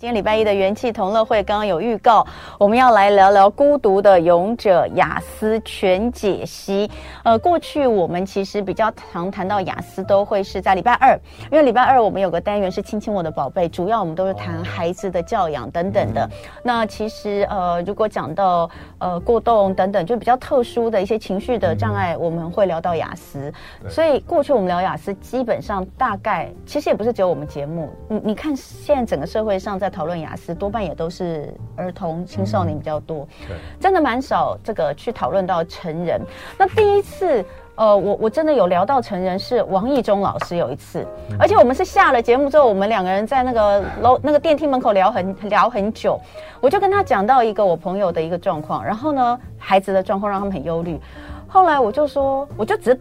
[0.00, 2.24] 今天礼拜一的元气同乐会，刚刚有预告，
[2.56, 6.88] 我们要来聊聊《孤独的勇者》雅思全解析。
[7.24, 11.18] 呃，过去我们其实比较常谈到雅思，都会是在礼拜二，
[11.50, 16.30] 因为礼拜二我们有个单元是“亲亲我的宝贝”，主要我们都是谈孩子的教养等等的。
[16.62, 23.52] 那其实呃，如果讲到呃过动等等，就比较特殊的一些情绪的障碍，我们会聊到雅思。
[23.88, 36.20] 所以过去我们聊雅思，基本上大概其实也不是只有我们节目，你你看现在整个社会上在讨论雅思多半也都是儿童青少年比较多，对，真的蛮少这个去讨论到成人。
[36.58, 41.06] 那第一次，呃，我我真的有聊到成人是王义中老师有一次，
[41.38, 46.20] 而且我们是下了节目之后，我们两个人在那个楼那个电梯门口聊很聊很久，
[46.60, 50.98] 我就跟他讲到一个我朋友的一个状况，然后呢，孩子的状况让他们很忧虑，
[51.46, 52.98] 后来我就说，我就只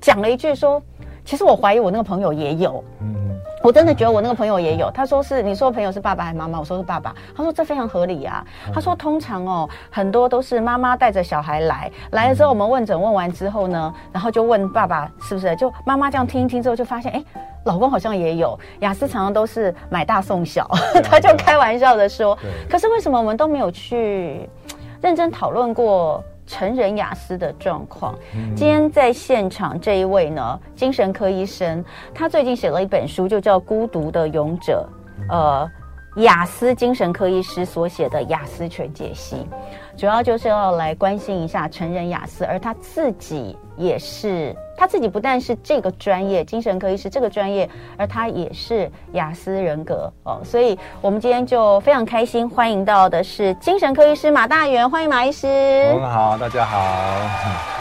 [0.00, 0.80] 讲了一句说，
[1.24, 3.16] 其实我怀疑我那个朋友也有，嗯。
[3.62, 6.58] 我真的觉得我那个朋友也有，他说是你说朋友是爸爸还是妈妈？
[6.58, 7.14] 我说是爸爸。
[7.36, 8.42] 他说这非常合理啊。
[8.72, 15.54] 他说通常哦，很多都是妈妈带着小孩来，来了之后我们问诊问完之后呢，然后就问爸爸是不是？
[15.56, 17.22] 就妈妈这样听一听之后就发现，哎，
[17.64, 18.58] 老公好像也有。
[18.78, 20.66] 雅思常常都是买大送小，
[21.04, 22.38] 他就开玩笑的说。
[22.66, 24.48] 可是为什么我们都没有去
[25.02, 26.24] 认真讨论过？
[26.50, 28.12] 成人雅思的状况，
[28.56, 34.84] 今天在现场这一位呢，精神科医生，他最近写了一本书，就叫《孤独的勇者》，
[35.32, 35.70] 呃，
[36.16, 39.46] 雅思精神科医师所写的雅思全解析，
[39.96, 44.52] 主要就是要来关心一下成人雅思，而他自己也是。
[44.80, 55.46] 他自己不但是这个专业精神科医师这个专业，而他也是雅思人格哦，所以我们今天就非常开心，欢迎到的是精神科医师马大元，欢迎马医师。
[55.92, 56.78] 我们好，大家好。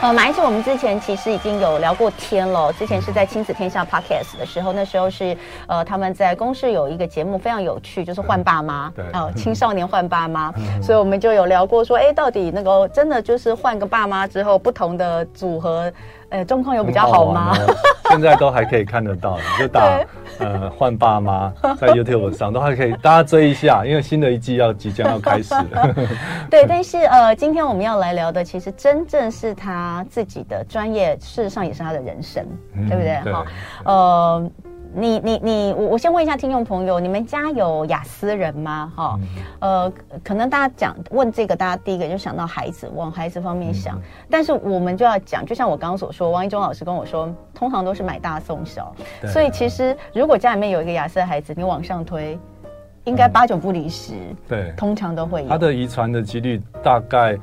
[0.01, 15.89] 呃，马医师，我们之前其实已经有聊过天了，之前是在亲子天下 Podcast 的时候，那时候是呃他们在公视有一个节目非常有趣，就是换爸妈，对，哦、呃，青少年换爸妈，所以我们就有聊过说，哎，到底那个真的就是换个爸妈之后，不同的组合。
[16.29, 17.53] 呃，状况有比较好吗？
[17.53, 17.61] 好
[18.09, 19.99] 现在都还可以看得到，就打
[20.39, 25.95] 呃换爸妈在 YouTube 上都还可以，大家追一下，因为新的一季要即将要开始了。
[26.49, 33.31] 对，但是呃，今天我们要来聊的，其实真正是他自己的专业，事实上也是他的人生，嗯、对不对？
[33.31, 33.45] 好，
[33.85, 34.51] 呃。
[34.91, 38.91] 你你你，我我先问一下听众朋友，你们家有雅思人吗？
[38.95, 39.27] 哈、嗯，
[39.59, 43.97] 呃，可能大家讲问这个，大家第一个就想到孩子，往孩子方面想。
[43.97, 44.01] 嗯、
[44.31, 48.91] 但是我们就要讲，就像我刚刚所说，王一中老师跟我说，通常都是买大送小，
[49.27, 52.37] 所以其实如果家里面有一个雅思的孩子，你往上推，
[53.03, 54.13] 应该八九不离十。
[54.47, 55.49] 对，通常都会有。
[55.49, 57.37] 他的遗传的几率大概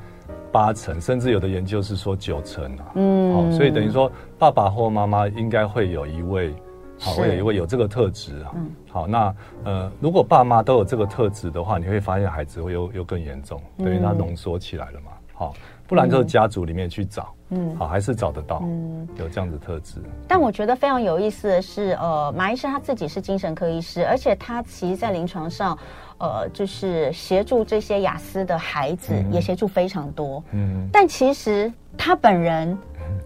[0.51, 2.85] 八成，甚至有的研究是说九成啊。
[2.95, 6.53] 嗯，所以等于说爸爸或妈妈应该会有一位。
[6.99, 8.53] 好，我有一位有这个特质啊。
[8.55, 9.35] 嗯，好，那
[9.65, 15.13] 呃，如果爸妈都有这个特质的话，你会发现孩子会又又更严重，等于他浓缩起来了嘛。
[15.35, 15.53] 好，
[15.87, 20.01] 不然就是家族里面去找，嗯，好，还是找得到，嗯，有这样子特质。
[20.27, 25.79] 但我觉得非常有意思的是，呃，马医生他自己是精神科医师，而且他其实在临床上，
[26.19, 30.43] 呃，就是协助这些雅思的孩子，也协助非常多。
[30.53, 32.77] 嗯，但其实他本人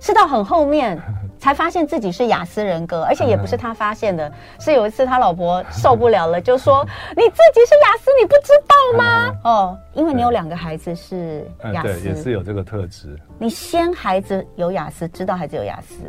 [0.00, 1.00] 是到很后面。
[1.40, 6.86] 才发现自己是雅思人格，而且也不是他发现的，是有一次他老婆受不了了，就说
[7.16, 13.18] ：“你自己是雅思，你不知道吗？”哦，因为你有两个孩子是亚斯，对，也是有这个特质。
[13.38, 16.04] 你先孩子有雅思，知道孩子有雅思，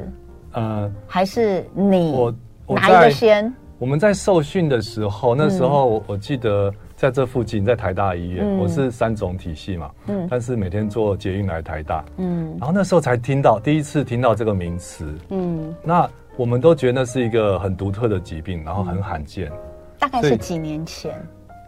[0.51, 2.35] 呃，还是你我
[2.67, 3.53] 哪一个先？
[3.81, 6.71] 我们在受训的时候，那时候我记得。
[6.95, 19.57] 在这附近，在台大医院，嗯、我是三种体系嘛，嗯，但是每天坐捷运来台大，嗯，然后那时候才听到第一次听到这个名词，嗯，那我们都觉得那是一个很独特的疾病，然后很罕见，嗯、
[19.97, 21.11] 大概是几年前。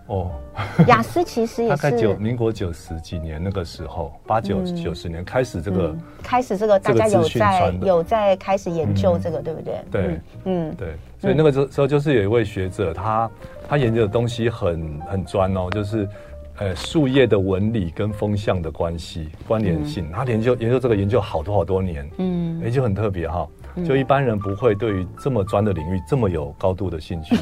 [0.05, 0.29] 哦，
[0.85, 1.81] 雅思其实也是。
[1.81, 9.73] 大概九民国九十几年那个时候，八九九十年开始这个、嗯、开始这个大家有在有在开始研究这个，嗯、对不对？
[9.89, 13.31] 对，嗯，对，所以那个时候就是有一位学者，他
[13.65, 16.05] 他研究的东西很很专哦，就是
[16.57, 23.47] 呃树叶的纹理跟风向的关系关联性，他研究研究这个研究好多好多年，嗯，也就很特别哈，
[23.87, 27.37] 就一般人不会对于这么专的领域这么有高度的兴趣。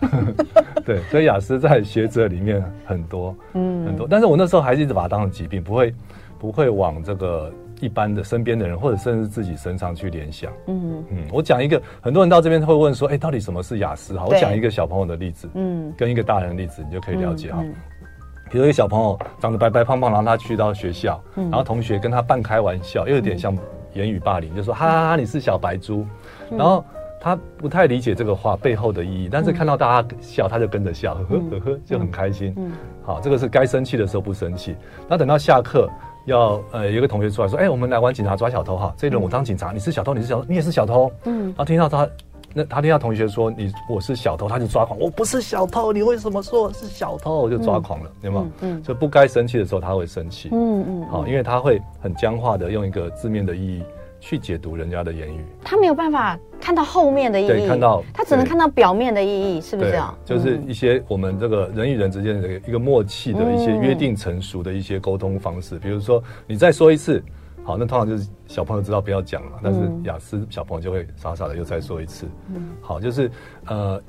[0.86, 4.08] 对，所以雅思在学者里面很多，嗯，很多。
[4.08, 5.94] 但是我那时候还是一直把它当成疾病，不会，
[6.38, 10.52] 不会往这个一般的身边的人或者甚至自己身上去联想。
[10.66, 14.16] 嗯嗯，我讲一个，很多人到这边会问说，哎、欸，到底什么是雅思？
[14.16, 17.62] 哈，我讲一个小朋友的例子，嗯，跟一个大人的例子，你就可以了解哈。
[18.50, 23.56] 比如一个小朋友长得白白胖胖，然后他去到学校，然后同学跟他半开玩笑，又有点像
[23.94, 26.06] 言语霸凌，就说哈哈哈，你是小白猪，
[26.50, 26.84] 然后。
[27.18, 32.54] 他不太理解这个话背后的意义，但是看到大家笑，他就跟着笑，呵呵呵呵，就很开心。
[32.56, 32.70] 嗯，
[33.02, 34.76] 好，这个是该生气的时候不生气。
[35.08, 35.90] 那等到下课，
[36.26, 41.10] 要呃有一个同学出来说，哎，我们来玩警察抓小偷哈，这一轮我当警察，你是小偷，你是小偷，你也是小偷。
[41.24, 42.06] 嗯，然后听到他。
[42.58, 44.98] 那他听到同学说你我是小偷，他就抓狂。
[44.98, 47.36] 我不是小偷，你为什么说我是小偷？
[47.36, 48.46] 我就抓狂了，有没有？
[48.62, 50.48] 嗯，就不该生气的时候他会生气。
[50.52, 51.06] 嗯嗯。
[51.10, 53.82] 好，因为他会很僵化的用一个字面的意义
[54.26, 55.44] 去解读人家的言语。
[55.62, 60.12] 他没有办法看到后面的意义，对，看到他只能看到表面的意义，是不是这样？
[60.24, 65.78] 就是一些我们这个人与人之间的一个默契的一些约定成熟的一些沟通方式。
[65.78, 67.22] 比如说，你再说一次。
[67.62, 72.26] 好，那通常就是小朋友知道不要讲了，但是雅思小朋友就会傻傻的又再说一次。
[72.54, 73.28] 嗯，好，就是
[73.66, 74.00] 呃，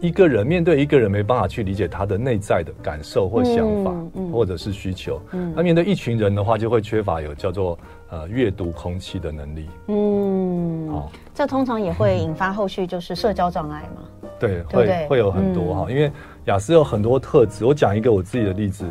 [0.00, 3.92] 一个人面对一个人没办法去理解他的内在的感受或想法，
[4.32, 5.20] 或者是需求。
[5.32, 7.76] 嗯，那面对一群人的话，就会缺乏有叫做
[8.10, 9.68] 呃阅读空气的能力。
[9.88, 14.28] 嗯，好，这通常也会引发后续就是社交障碍嘛。
[14.38, 16.10] 对，会会有很多哈，因为
[16.44, 17.64] 雅思有很多特质。
[17.64, 18.84] 我讲一个我自己的例子，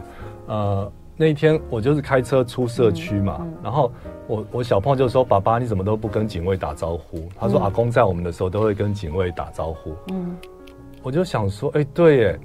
[0.47, 0.91] 呃。
[1.21, 3.91] 那一天我就是开车出社区嘛，然后
[4.25, 10.33] 我我小朋友就说：“爸爸，你怎么都不跟警卫打招呼？”他说：“阿公在我们的时候都会跟警卫打招呼。”嗯，
[11.03, 12.39] 我就想说：“哎、欸，对耶，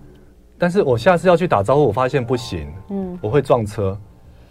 [0.59, 3.97] 但是我下次要去打招呼，我发现不行，嗯，我会撞车，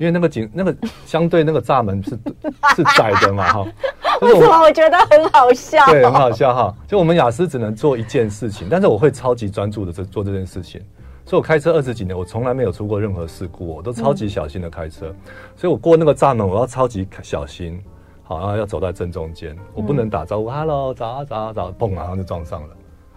[0.03, 2.09] 因为那个井那个相对那个栅门是
[2.75, 3.65] 是窄的嘛，哈。
[4.21, 5.85] 为什么我觉得很好笑？
[5.87, 6.75] 对，很好笑哈。
[6.85, 10.81] 就我们雅思只能做一件事情，但是我会超级专注的在做这件事情。
[11.25, 15.07] 所以我开车二十几年，我从来没有出过任何事故，我都超级小心的开车。
[15.07, 15.15] 嗯、
[15.55, 17.81] 所以我过那个栅门，我要超级小心，
[18.23, 22.67] 好，然后要走在正中间，我不能打招呼、嗯、，Hello，早啊早啊早，砰，然后就撞上了。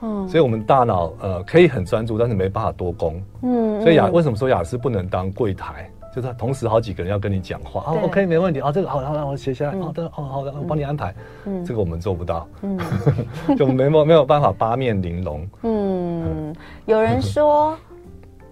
[0.03, 3.21] 嗯，所以我们大脑呃可以很专注，但是没办法多工。
[3.43, 5.91] 嗯，所以雅为什么说雅思不能当柜台？
[6.17, 9.79] 就是同时好几个人要跟你讲话对啊，OK，没问题啊，这个好，好，好，我写下来。
[9.79, 11.15] 好的、哦，好好的，我帮你安排。
[11.45, 12.79] 嗯，这个我们做不到，嗯，
[13.57, 15.47] 就没没有办法八面玲珑。
[15.63, 16.55] 嗯，
[16.87, 17.77] 有人说。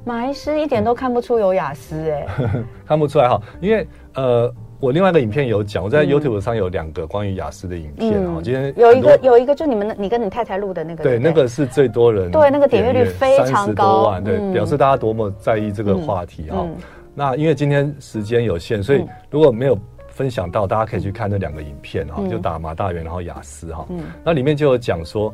[0.06, 2.26] 马医师一点都看不出有雅思哎，
[2.84, 8.38] 看不出来哈，因为呃，我另外一个影片有讲，我在 YouTube 上有两个关于雅思的影片啊。
[8.43, 16.66] 今天有一个有一个，就你们你跟你太太录的那个，对，那个是最多人，对，那个点阅率非常高，对，表示大家多么在意这个话题哈。
[17.14, 19.78] 那因为今天时间有限，所以如果没有
[20.08, 23.87] 分享到，大家可以去看那两个影片哈，就打马大元然后雅思哈，
[24.25, 25.32] 那里面就有讲说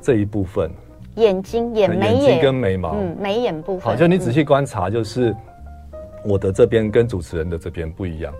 [0.00, 0.70] 这一部分。
[1.16, 3.80] 眼睛、眼眉眼，眼睛跟眉毛，嗯，眉眼部分。
[3.80, 5.34] 好，就你仔细观察，就是
[6.24, 8.32] 我的这边跟主持人的这边不一样。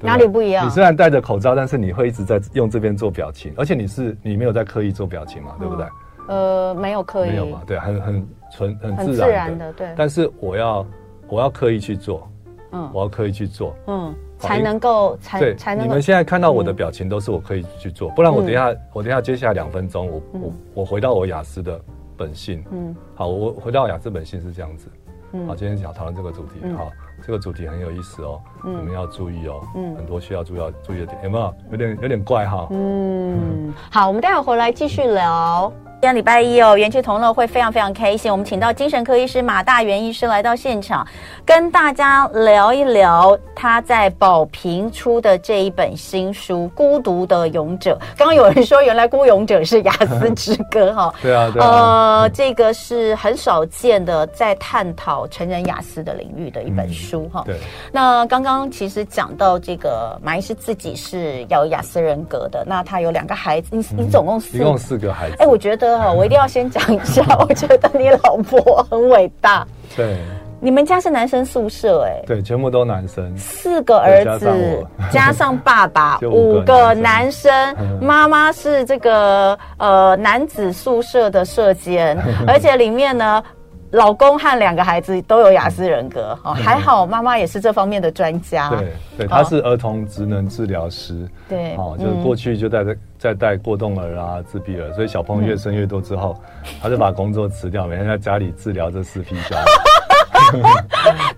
[0.00, 0.66] 哪里不一样？
[0.66, 5.86] 你虽然戴着口罩，但是你会一直在用这边做表情，而且你是你没有在刻意做表情嘛，对不对？
[6.28, 9.88] 呃，没有刻意，没有嘛，对，很很纯很自然的，对。
[9.94, 10.86] 但是我要
[11.34, 12.28] 我要刻意去做，
[12.70, 15.84] 嗯，我要刻意去做，嗯，才能够才才能。
[15.84, 21.80] 你们现在看到我的表情都是我刻意去做，不然我等一下我等一下接下来两分钟，我我我回到我雅思的。
[22.16, 24.86] 本性，嗯，好，我回到雅思本性是这样子，
[25.32, 26.88] 嗯，好，今天想讨论这个主题，好，
[27.26, 31.54] 这个主题很有意思哦，嗯，你们要注意哦，嗯，很多需要注意要注意的点，有没有？
[31.72, 35.72] 有点有点怪哈，嗯，好，我们待会回来继续聊。
[36.04, 38.30] 今天礼拜一哦，元气同乐会非常非常开心。
[38.30, 41.02] 我们请到精神科医师马大元医师来到现场，
[41.46, 47.98] 跟大家聊一聊他在宝瓶出的这一本新书《孤独的勇者》。
[48.18, 51.14] 刚刚有人说，原来孤勇者是雅思之歌哈。
[51.22, 51.68] 对啊，对啊。
[51.68, 57.44] 呃，这个是很少见的，在探讨成人雅思的领域的一本书哈。
[57.46, 57.56] 对。
[57.90, 65.36] 那刚刚其实讲到这个马医师自己是有雅思人格的，那他有两个孩子，你你总共四，一共四个孩子。
[65.38, 65.93] 哎，我觉得。
[66.12, 69.66] 我一定要先讲一下， 我觉得你老婆很伟大。
[69.96, 70.18] 对，
[70.60, 77.52] 你们家是男生宿舍，哎，对，全部都男生，四个儿子加上爸爸， 五个男生。
[78.00, 83.42] 妈妈是这个呃男子宿舍的舍监， 而且里面呢。
[83.90, 88.68] 老公和两个孩子都有雅思人格，哦，还好妈妈也是这方面的专家。
[88.70, 91.28] 对对，他是儿童职能治疗师。
[91.48, 92.82] 对，哦，就是过去就带
[93.24, 96.36] 在带过动儿啊、自闭儿，所以小朋友越生越多之后，
[96.82, 99.64] 他就把工作辞掉，每天在家里治疗这四批小孩。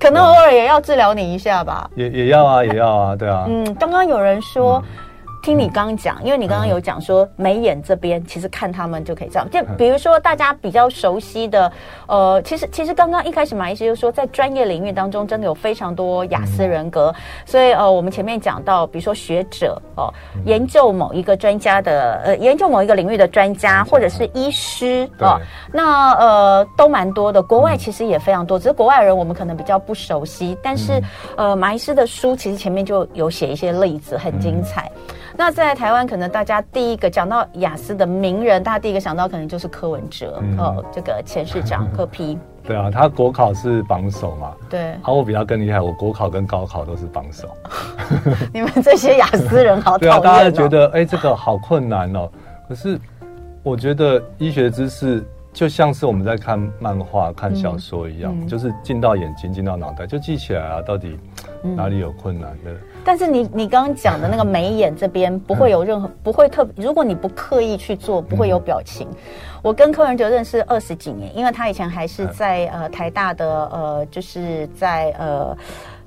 [0.01, 1.89] 可能偶尔也要治疗你一下吧。
[1.95, 3.47] 也也要啊，也要啊，对啊。
[3.49, 4.83] 嗯，刚刚有人说。
[5.47, 9.49] 听你刚刚讲，因为你刚刚有讲说眉眼这边，其实看他们就可以这样。
[9.49, 11.71] 就比如说大家比较熟悉的，
[12.09, 17.15] 呃，其实其实刚刚一开始马医师就说，在专业领域当中，真的有非常多雅思人格。
[17.45, 20.13] 所以呃，我们前面讲到，比如说学者哦，
[20.45, 25.41] 研究某一个专家的，呃，研究某一个领域的专家，或者是医师哦，
[25.73, 27.41] 那呃都蛮多的。
[27.41, 30.59] 国外其实也非常多，只是国外人我们可能比较不熟悉。
[30.61, 31.01] 但是
[31.37, 34.91] 呃，马医师的书其实前面就有写一些例子，很精彩。
[35.39, 42.39] 那在台湾，可能大家第一个讲到雅思的名人，大家第一个想到可能就是柯文哲，嗯、哦，这个前市长柯 P。
[42.67, 44.53] 对啊，他国考是榜首嘛。
[44.69, 44.81] 对。
[44.81, 47.49] 然后我比他更厉害，我国考跟高考都是榜首。
[48.53, 50.21] 你们这些雅思人好讨厌、哦。
[50.21, 52.29] 对啊，大家觉得哎，这个好困难哦。
[52.69, 52.99] 可是
[53.63, 60.83] 我觉得医学知识就像是我们在看漫画、看小说一样，嗯嗯、就是进到眼睛、进到脑袋就记起来啊。
[60.83, 61.17] 到底
[61.63, 62.73] 哪里有困难的？
[62.73, 69.09] 嗯、但是你你刚刚讲的那个眉眼这边不会有任何、嗯、不会特，如果你不刻意去做，不会有表情。
[69.09, 69.17] 嗯
[69.63, 75.57] 我跟柯文哲认识二十几年，因为他以前还是在呃台大的呃，就是在呃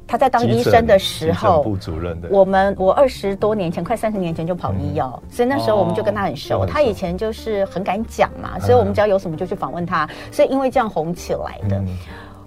[0.08, 2.30] 他在当医生的时候，部主任的。
[2.32, 6.62] 我们我二十多年前，快三十年前就跑医药，嗯、所以那时候我们就跟他很熟。
[6.62, 11.76] 哦、他以前就是很敢讲嘛，所以我们只要有什么就去访问他，所以因为这样红起来的。
[11.80, 11.88] 嗯、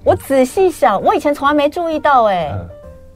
[0.04, 2.50] 我仔细想，我以前从来没注意到哎、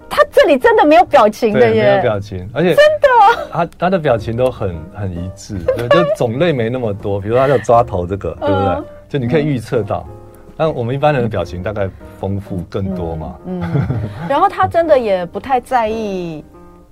[0.09, 7.21] 他这里真的没有表情的耶，没有表情，而且真的，他他的表情都很很一致，对，就种类没那么多。
[7.21, 8.83] 比如说他的抓头这个，对不对？
[9.09, 10.07] 就你可以预测到，
[10.57, 13.37] 但我们一般人的表情大概丰富更多嘛。
[13.47, 13.63] 嗯，
[14.29, 16.45] 然后他真的也不太在意。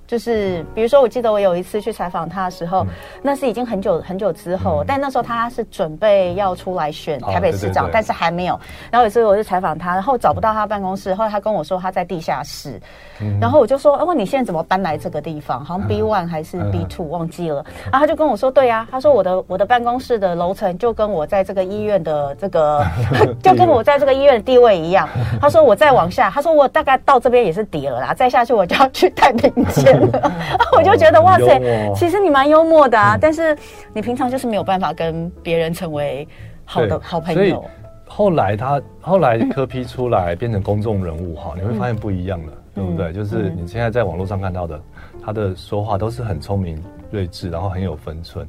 [0.07, 2.89] 就是比如说，我记得我有一次去采访他的时候，嗯、
[3.23, 8.59] 那是已经很久很久之后，嗯、但那时候他是准备要出来选台北市长，哦、对对对，但是还没有。
[8.91, 12.81] 然后有一次我就采访他，然后找不到他办公室，后来他跟我说他在地下室，
[13.21, 15.65] 嗯、然后我就说：“哦，你现在怎么搬来这个地方？
[15.65, 17.65] 好像 B one 还是 B two，、嗯、忘记了。
[17.69, 22.85] 嗯”然后他就跟我说：“对呀、啊，他说我的我的办公室的楼层就跟我在这个医院的这个
[23.43, 25.09] 就跟我在这个医院的地位一样。”
[25.41, 29.94] 他说：“我再往下，他说我大概到这边也是底了啦，再下去我就要去太平间。”
[30.77, 33.57] 我就觉得哇塞，其实你蛮幽默的啊，但是
[33.93, 36.27] 你平常就是没有办法跟别人成为
[36.65, 37.65] 好的好朋友。
[38.07, 43.13] 后来他后来科批出来变成公众人物哈，你会发现不一样了，对不对？
[43.13, 44.81] 就是你现在在网络上看到的，
[45.25, 48.47] 他的说话都是很聪明睿智，然后很有分寸。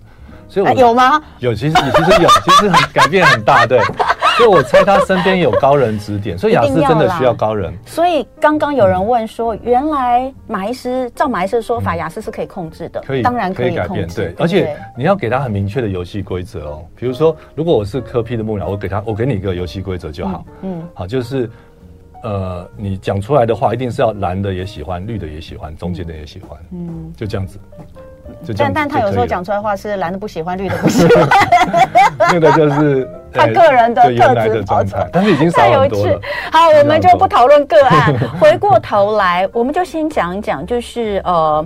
[0.47, 1.19] 所以我有吗？
[1.39, 3.79] 有，其实你其实有，其实很改变很大，对。
[4.37, 7.73] 所以我猜他身边有高人指点，所以雅思真的需要高人。
[7.85, 14.33] 所以刚刚有人问说，原来马医师照马医师的说法，雅思是可以控制的，可以，当然可以改变，对。
[14.37, 21.49] 而且你要给他很明确的游戏规则哦，比如说，如果我是科批的幕僚，我给他，我给你一个游戏规则就好，嗯，好，就是
[22.23, 27.57] 呃，你讲出来的话一定是要蓝的也喜欢，绿的也喜欢，中间的也喜欢，嗯，就这样子。
[28.57, 31.27] 但但他有时候讲出来的话是蓝的不喜欢，绿的不喜欢，
[32.31, 36.19] 那个就是 他个人的特质的状态，但是已经少很多了。
[36.51, 38.13] 好，我们就不讨论个案。
[38.39, 41.65] 回过头来，我们就先讲一讲，就是呃，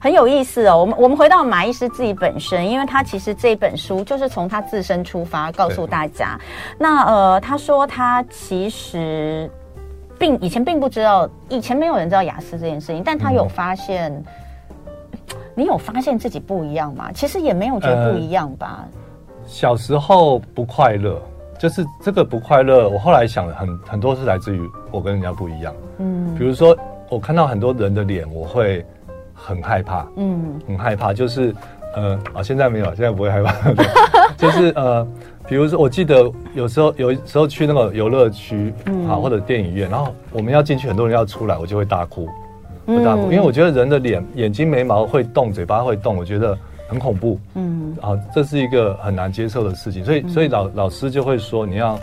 [0.00, 0.78] 很有意思哦。
[0.78, 6.38] 我们我们回到马医师自己本身，因为他其实这本书就是从他自身出发，告诉大家。
[6.78, 9.48] 那呃，他说他其实
[10.18, 14.12] 并以前并不知道，以前没有人知道雅思这件事情，但他有发现。
[15.58, 17.10] 你有发现自己不一样吗？
[17.12, 18.84] 其实也没有觉得不一样吧。
[18.86, 19.00] 呃、
[19.44, 21.20] 小时候不快乐，
[21.58, 22.88] 就是这个不快乐。
[22.88, 25.74] 我后来想，很很多是来自于我跟人家不一样。
[25.98, 26.78] 嗯，比如说
[27.10, 28.86] 我看到很多人的脸，我会
[29.34, 30.06] 很害怕。
[30.14, 31.52] 嗯，很害怕，就是
[31.96, 33.52] 呃啊，现在没有，现在不会害怕。
[34.38, 35.04] 就是呃，
[35.48, 38.72] 比如说，我记得有时候有时候去那个游乐区
[39.08, 42.28] 啊，或者电影院，然后我们要进去，很多人要出来，我就会大哭。
[42.88, 46.56] 不大，因为我觉得人的脸、眼睛、眉毛会动，嘴巴会动，我觉得
[46.88, 47.38] 很恐怖。
[47.54, 52.00] 嗯，啊，这是一个很难接受的事情，所以，所以老老师就会说，你要，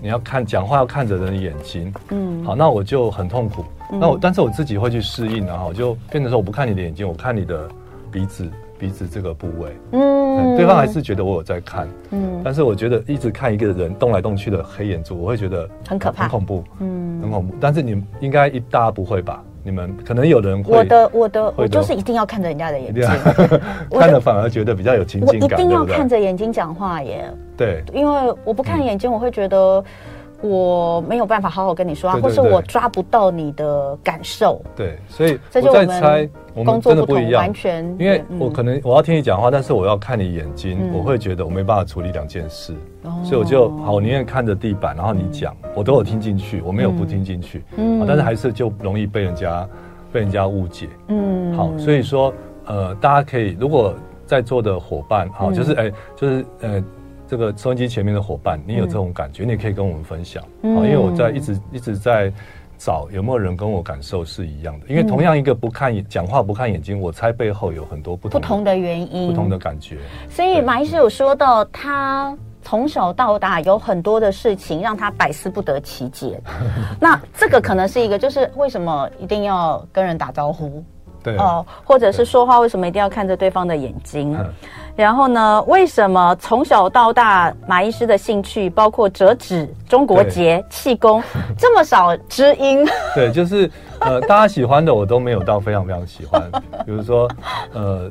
[0.00, 1.92] 你要看讲话要看着人的眼睛。
[2.08, 3.62] 嗯，好，那我就很痛苦。
[3.90, 7.68] 那我，但是我自己会去适应，然后我就变成说，我不看你的眼睛，我看你的
[8.10, 8.48] 鼻子，
[8.78, 9.76] 鼻子这个部位。
[9.90, 11.86] 嗯，对方还是觉得我有在看。
[12.10, 16.64] 嗯，但是我觉得一直看一个人动来动去的黑眼珠，我会觉得很可怕，很恐怖。
[16.80, 17.54] 嗯，很恐怖。
[17.60, 19.44] 但是你应该一大家不会吧？
[19.64, 23.02] 你们可能有人会，我的我的我就是一定要看着人家的眼睛，
[23.98, 25.50] 看着反而觉得比较有亲近感。
[25.50, 29.84] 我一定要看着眼睛讲话耶，对，因为我不看眼睛，我会觉得
[30.42, 34.60] 我没有办法好好跟你说话，或是我抓不到你的感受。
[34.76, 42.74] 对，所以我在猜，我们真的不一样，完全，因为我可能我要听你讲话，但是我要看你眼睛，我会觉得我没办法处理两件事。
[43.24, 47.64] 所以我就好，我宁愿看着地板，然后你讲，我都有听进去，我没有不听进去。
[47.76, 49.68] 嗯，但是还是就容易被人家
[50.12, 50.88] 被人家误解。
[51.08, 52.32] 嗯，好，所以说
[52.66, 53.94] 呃，大家可以如果
[54.24, 56.84] 在座的伙伴，好，就是哎，就是呃，
[57.32, 60.42] 这个收音机前面的伙伴，你有这种感觉，你也可以跟我们分享。
[60.42, 62.30] 啊，因为我在一直一直在
[62.76, 64.86] 找有没有人跟我感受是一样的。
[64.86, 69.96] 因为同样一个不看讲话不看眼睛，我猜背后有很多不同不同的原因，不同的感觉。
[70.28, 72.36] 所以马医师有说到他。
[72.64, 76.40] 从小到大有很多的事情让他百思不得其解，
[77.00, 80.80] 那这个可能是一个，就是为什么一定要跟人打招呼？
[81.24, 84.36] 对哦，或者是说话为什么一定要看着对方的眼睛？
[84.94, 91.22] 然后呢，为什么从小到大马医师的兴趣包括折纸、中国结、气功，
[91.56, 92.86] 这么少知音？
[93.14, 93.70] 对，就是
[94.00, 96.42] 呃，大家喜欢的我都没有到非常非常喜欢，
[96.84, 97.28] 比如说
[97.72, 98.10] 呃。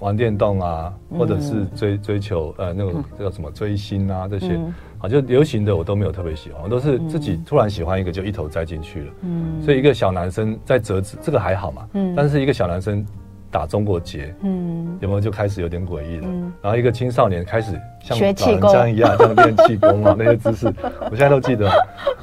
[0.00, 4.56] 玩电动啊，或者是追追求呃那种叫什么追星啊这些，
[5.00, 9.12] 啊就流行的我都没有特别喜欢，我都是自己突然喜欢一个就一头栽进去了。
[9.22, 13.04] 嗯，所以一个小男生在折纸这个还好嘛，嗯，但是一个小男生
[13.50, 16.26] 打中国结，嗯，有没有就开始有点诡异了？
[16.26, 20.72] 嗯，然后一个青少年开始像老人家一样 这样练气功啊那些姿势，
[21.10, 21.70] 我现在都记得，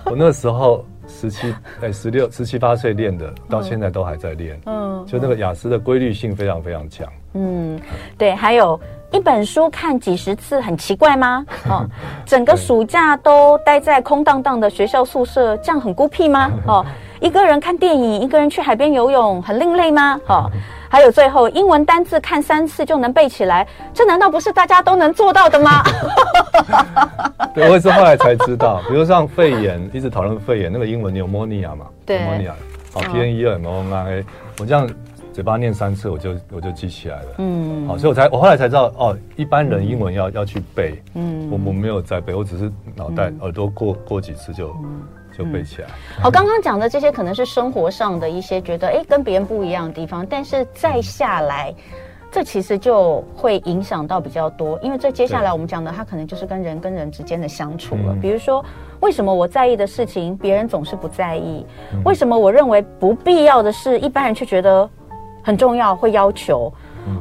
[0.06, 0.86] 我那个时候。
[1.08, 4.60] 十七哎，十六十七八岁练的，到现在都还在练。
[4.66, 7.08] 嗯，就那个雅思的规律性非常非常强。
[7.34, 7.80] 嗯，
[8.18, 8.78] 对，还有
[9.12, 11.46] 一本书看几十次很奇怪吗？
[11.70, 11.86] 哦，
[12.26, 16.52] 整个暑假都待在空荡荡的学校宿舍，这样很孤僻吗？
[16.66, 16.84] 哦，
[17.22, 20.20] 一个人看电影，一个人去海边游泳，很另类吗？
[20.26, 20.50] 哦。
[20.96, 25.84] 还有最后，英文单字看三次就能背起来，这难道不是大家都能做到的吗？
[27.54, 28.82] 对，我也是后来才知道。
[28.88, 32.52] 比如像肺炎，一直讨论肺炎，那个英文 pneumonia 嘛，对，pneumonia，
[32.94, 34.26] 好，p n e m o n i a，
[34.58, 34.90] 我这样
[35.34, 37.28] 嘴巴念三次，我就我就记起来了。
[37.40, 44.74] 嗯，好，所以我才我后来才知道，哦，一般人英文要要去背，嗯，我我没有在背，我只是脑袋耳朵过过几次就。
[45.38, 45.88] 就背起来。
[46.18, 51.74] 嗯、好，刚刚讲的这些可能是生活上的一些觉得哎跟别人不一样的地方，但是再下来，
[52.32, 58.16] 这其实就会影响到比较多，因为这接下来我们讲的，它可能就是跟人跟人之间的相处了。
[58.22, 58.64] 比如说，
[59.00, 61.66] 为什么我在意的事情，别人总是不在意？
[62.04, 64.90] 为什么我认为不必要的事，一般人却觉得
[65.44, 66.72] 很重要，会要求？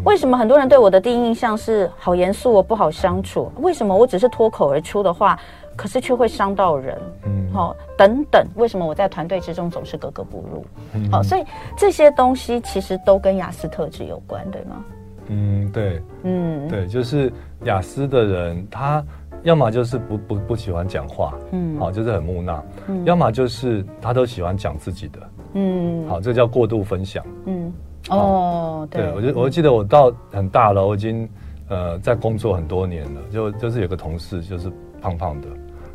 [0.02, 3.52] 为什么很多人对我的第一印象是好严肃，我不好相处？
[3.58, 5.38] 为什么我只是脱口而出的话？
[5.76, 10.64] 可是却会伤到人，嗯，好，等等，为什么我在团队之中总是格格不入？
[10.94, 11.44] 嗯，好，所以
[11.76, 14.84] 这些东西其实都跟雅思特质有关，对吗？
[15.26, 17.32] 嗯，对，嗯，对，就是
[17.64, 19.02] 雅思的人，他
[19.42, 25.18] 要么就是不不不喜欢讲话，嗯，好，就是很木讷，嗯，要么就是他都喜欢讲自己的，
[25.54, 27.72] 嗯，好，这叫过度分享，嗯，
[28.10, 31.26] 哦，对，我就我记得我到很大了，我已经
[31.68, 35.48] 呃在工作很多年了，就就是有个同事就是胖胖的。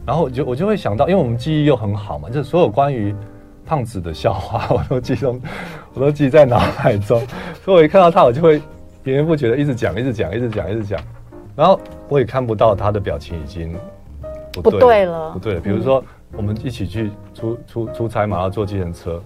[0.09, 3.13] 然后我就我就会想到，因为我们记忆又很好嘛，就是所有关于
[3.63, 5.39] 胖子的笑话， 我都记中，
[5.93, 7.21] 我都记在脑海中。
[7.63, 8.53] 所以我一看到他，我就会
[9.03, 10.99] 源源不绝的一直讲，一直讲，一直讲，一直讲。
[11.55, 13.71] 然后我也看不到他的表情已经
[14.51, 15.59] 不对，了，不对了。
[15.59, 16.03] 比如说
[16.35, 19.21] 我们一起去出出出差嘛，要坐计程车，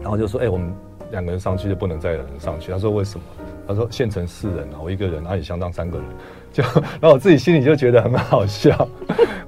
[0.00, 0.72] 然后就说：“哎，我们
[1.10, 3.26] 两个人上去就不能再有人上去。”他说：“为什么？”
[3.66, 6.06] 他说：“限成四人啊，我一个人，那也相当三个人。”
[6.56, 6.62] 就
[7.02, 8.88] 然后我自己心里就觉得很好笑。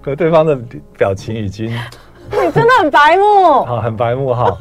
[0.08, 0.58] 可对方的
[0.96, 4.56] 表情已经，你真的很白目，好， 很白目哈。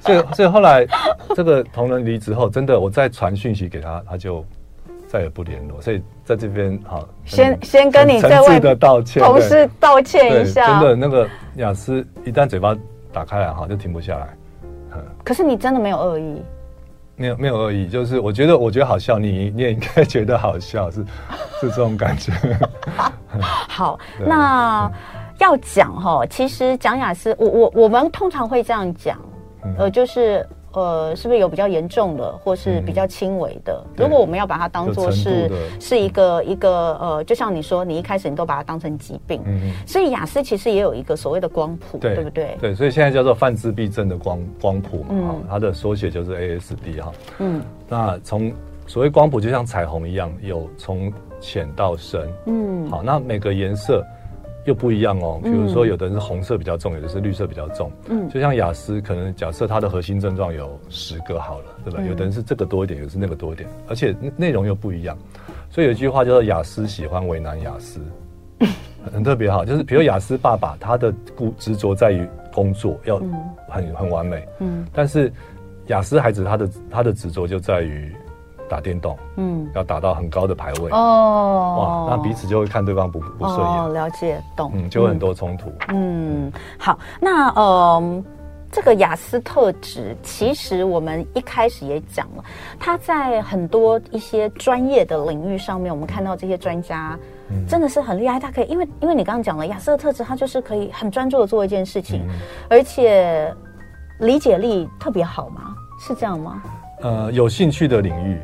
[0.00, 0.86] 所以，所以后来
[1.34, 4.44] 这个同仁离职后，真的我再传讯息给他，他就
[5.06, 5.80] 再也不联络。
[5.80, 10.80] 所以在这边，好，先先跟你这位的道歉，同事道歉一下。
[10.80, 12.74] 真的，那个雅思一旦嘴巴
[13.12, 14.28] 打开来，哈，就停不下来。
[15.22, 16.42] 可是你真的没有恶意。
[17.14, 21.04] 没有没有恶意，就是我觉得我觉得好笑，你你也应该觉得好笑，是
[21.60, 22.32] 是这种感觉。
[23.40, 24.90] 好，那
[25.38, 29.18] 要讲哈，其实讲雅思，我我我们通常会这样讲，
[29.78, 30.46] 呃，就是。
[30.74, 33.84] 呃，是不是有比较严重的，或是比较轻微的？
[33.88, 42.56] 嗯、如果我们要把它当做是是一个一个呃，就像你说，你一开始你都把它当成疾病，嗯，所以雅思其实也有一个所谓的光谱，对，对不对？
[42.58, 48.50] 对，所以现在叫做泛自闭症的光光谱嘛，嗯、它的缩写就是 ASD 哈，嗯，那从
[48.86, 51.12] 所谓光谱就像彩虹一样，有从
[51.42, 54.02] 浅到深，嗯，好，那每个颜色。
[54.64, 57.90] 又不一样哦，比如说有的人是红色比较重，有的是绿色比较重。
[58.08, 61.98] 嗯，就像雅思，可能假设它的核心症状有十个好了，对吧？
[62.00, 65.18] 嗯、有的人是这个多一点，有的是那个多一点，而且内容又不一样。
[65.68, 68.00] 所以有一句话叫做“雅思喜欢为难雅思”，
[69.12, 69.64] 很特别哈。
[69.64, 72.24] 就是比如雅思爸爸，他的固执着在于
[72.54, 73.20] 工作要
[73.68, 75.32] 很很完美，嗯，但是
[75.88, 78.14] 雅思孩子他的他的执着就在于。
[78.72, 80.90] 打电动，嗯，要打到很高的排位。
[80.92, 88.22] 哦，哇，那彼此就会看对方不不顺眼，哦，了解，懂，嗯，就会很多冲突，嗯，好，那呃，
[88.70, 92.42] 这个雅斯特质，其实我们一开始也讲了，
[92.80, 97.18] 他在很多一些专业的领域上面，我们看到这些专家
[97.68, 102.26] 真的是很厉害，他可以，因为因为你刚刚讲了亚斯的特质，他就是可以很专注的做一件事情，
[102.70, 103.54] 而且
[104.20, 105.74] 理解力特别好吗？
[106.00, 106.62] 是这样吗？
[107.02, 108.40] 呃，有兴趣的领域。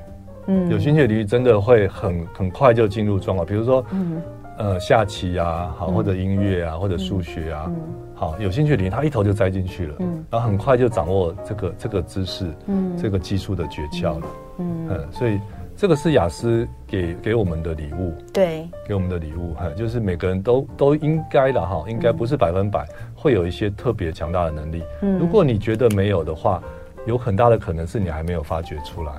[0.49, 4.23] 嗯，有兴趣的领域真的会很很快就进入状况，比如说，嗯，
[4.57, 7.71] 呃，下棋啊，好，或者音乐啊，或者数学啊，
[8.15, 14.27] 好，有兴趣领域，他一头就栽进去了，嗯，然后很快就掌握这个这个知识，嗯，这个技术的诀窍了，
[14.59, 15.39] 嗯，嗯，所以
[15.77, 22.85] 这个是雅思给给我们的礼物，对，给我们的礼物，哈，就是每个人都都应该的哈，应该不是百分百
[23.15, 26.61] 会有一些特别强大的能力，嗯，如果你觉得没有的话，
[27.07, 29.13] 有很大的可能是你还没有发掘出来。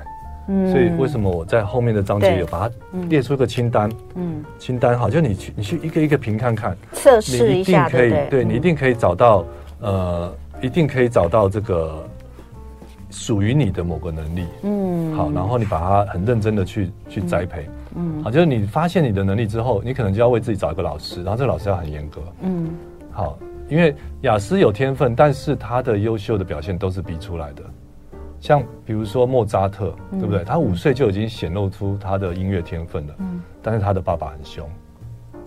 [0.72, 2.76] 所以为什么我在后面的章节有把它
[3.08, 3.88] 列出一个清单？
[4.16, 9.46] 嗯，清单好，就你去你去一个一个评看看，测试一下，你一定可以，对，对你一定可以找到，
[9.80, 12.04] 呃，一定可以找到这个
[13.12, 14.46] 属于你的某个能力。
[14.64, 17.70] 嗯，好，然后你把它很认真的去去栽培。
[17.96, 22.22] 嗯，好，就是你发现你的能力之后，你可能就要为自己找一个老师，然后这个老师要很严格。
[22.42, 22.70] 嗯，
[23.12, 27.64] 好，因为雅思有天分，但是他的优秀的表现都是逼出来的。
[28.40, 30.44] 像比如说莫扎特，对不对？
[30.44, 33.16] 他五岁就已经显露出他的音乐天分了。
[33.20, 34.68] 嗯，但是他的爸爸很凶，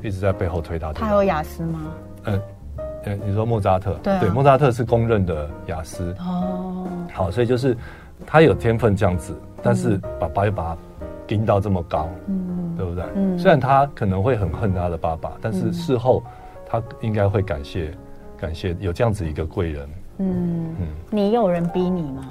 [0.02, 0.92] 一直在背后推他。
[0.92, 1.80] 他有雅思吗？
[2.24, 2.40] 嗯，
[3.04, 3.94] 嗯，你说莫扎特？
[4.02, 6.14] 对，对，莫扎特是公认的雅思。
[6.20, 7.76] 哦，好，所以就是
[8.26, 10.78] 他有天分这样子，但是爸爸又把他
[11.26, 13.04] 盯到这么高，嗯，对不对？
[13.14, 16.22] 嗯，虽然他可能会很恨他的爸爸，但是事后
[16.66, 17.92] 他应该会感谢，
[18.36, 19.88] 感谢有这样子一个贵人。
[20.18, 22.22] 嗯嗯，你有人逼你吗？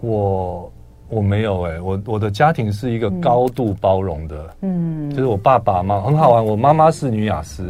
[0.00, 0.72] 我
[1.08, 7.64] 我没有哎、欸，我我的家庭是一个高度包容的，嗯，就是我爸爸妈妈很好玩，我妈妈是女亚斯，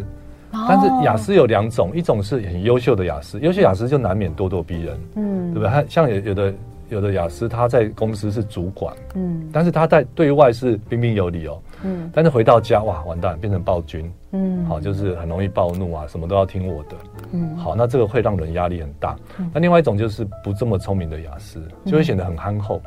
[0.52, 5.70] 哦、但是雅思有两种，一种是很优秀的雅思，优秀雅思就难免咄咄逼人，嗯，对不对？
[5.70, 6.54] 他像有有的
[6.90, 16.96] 有的雅思，他在公司是主管，嗯，但是他在对外是彬彬有礼哦，嗯，但是回到家哇，完蛋，变成暴君，嗯，好，就是很容易暴怒啊，什么都要听我的。
[17.32, 19.16] 嗯，好，那这个会让人压力很大。
[19.38, 22.80] 嗯、那另外一种就是不这么聪明的雅思，就会显得很憨厚。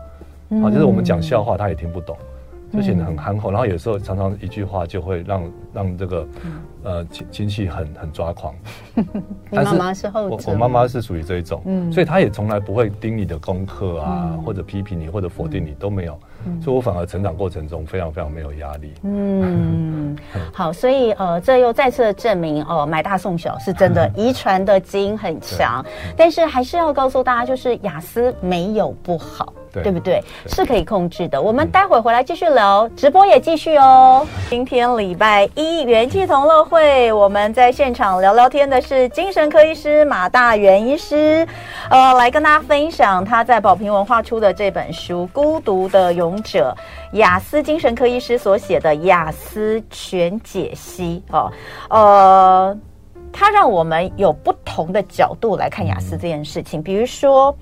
[0.49, 2.15] 嗯、好，就是我们讲笑话，他也听不懂，
[2.71, 3.49] 就显得很憨厚。
[3.49, 6.51] 然后有时候常常一句话就会让让这个、嗯、
[6.84, 8.53] 呃亲亲戚很很抓狂。
[9.49, 16.19] 你妈妈是后，我我妈妈是属于这一种，嗯，所以她也从来不会盯你的功课啊，嗯、或者批评你，或者否定你都没有。
[16.62, 18.93] 所以我反而成长过程中非常非常没有压力。
[19.03, 20.15] 嗯，
[20.53, 25.86] 好， 所以呃，这又再次的证明哦，买大送小是真的，遗传的基因很强。
[26.15, 29.53] 但是还是要告诉大家，就是雅思没有不好。
[29.82, 30.22] 对不对？
[30.46, 31.42] 是可以控制的。
[31.42, 34.28] 我们待会儿回来继续聊，直播也继续哦。
[34.50, 41.48] 今天礼拜一元气同乐会，我们在现场聊聊天的是精神科医师马大元医师，
[41.90, 46.76] 呃，来跟大家分享他在宝瓶文化出的这本书《孤独的勇者》，
[47.18, 51.52] 雅思精神科医师所写的雅思全解析哦，
[51.90, 52.78] 呃，
[53.32, 57.56] 他让我们有不同的角度来看雅思这件事情，比如说。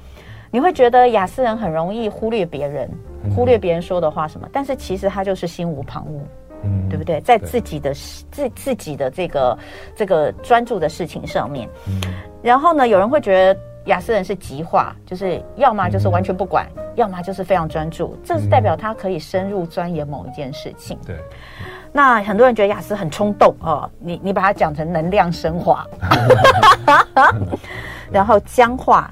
[0.51, 2.89] 你会觉得雅思人很容易忽略别人，
[3.33, 6.19] 忽略别人说的话什么，但是其实他就是心无旁骛，
[6.63, 7.21] 嗯，对不对？
[7.21, 9.57] 在自己的自自己的这个
[9.95, 12.01] 这个专注的事情上面，嗯，
[12.43, 20.97] 然后呢，有人会觉得雅思人是极化，就是要么就是完全不管，要么就是非常专注，这是代表他可以深入钻研某一件事情。
[21.05, 21.15] 对，
[21.93, 25.87] 那很多人觉得雅思很冲动哦，你你把它讲成能量升华，
[28.11, 29.09] 然后僵化。